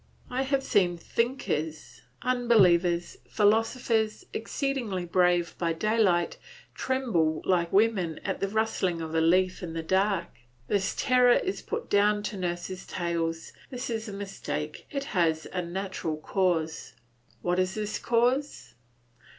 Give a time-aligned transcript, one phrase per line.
[0.31, 6.37] I have seen thinkers, unbelievers, philosophers, exceedingly brave by daylight,
[6.73, 10.29] tremble like women at the rustling of a leaf in the dark.
[10.67, 15.61] This terror is put down to nurses' tales; this is a mistake; it has a
[15.61, 16.93] natural cause.
[17.43, 18.73] What is this cause?